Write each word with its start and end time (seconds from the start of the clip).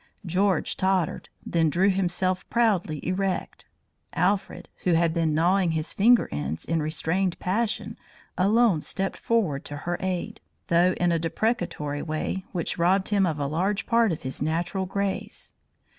George 0.25 0.77
tottered, 0.77 1.29
then 1.45 1.69
drew 1.69 1.91
himself 1.91 2.49
proudly 2.49 3.05
erect. 3.07 3.67
Alfred, 4.13 4.67
who 4.83 4.93
had 4.93 5.13
been 5.13 5.35
gnawing 5.35 5.73
his 5.73 5.93
finger 5.93 6.27
ends 6.31 6.65
in 6.65 6.81
restrained 6.81 7.37
passion, 7.37 7.99
alone 8.35 8.81
stepped 8.81 9.15
forward 9.17 9.63
to 9.65 9.77
her 9.85 9.97
aid, 9.99 10.41
though 10.69 10.93
in 10.93 11.11
a 11.11 11.19
deprecatory 11.19 12.01
way 12.01 12.43
which 12.51 12.79
robbed 12.79 13.09
him 13.09 13.27
of 13.27 13.37
a 13.39 13.45
large 13.45 13.85
part 13.85 14.11
of 14.11 14.23
his 14.23 14.41
natural 14.41 14.87
grace. 14.87 15.53